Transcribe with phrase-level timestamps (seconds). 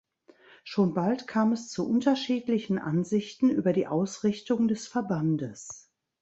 [0.63, 5.91] Schon bald kam es zu unterschiedlichen Ansichten über die Ausrichtung des Verbandes.